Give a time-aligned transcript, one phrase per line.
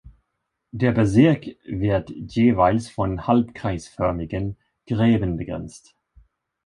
[0.71, 5.95] Der Bezirk wird jeweils von halbkreisförmigen Gräben begrenzt.